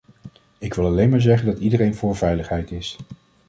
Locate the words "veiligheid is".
2.15-2.95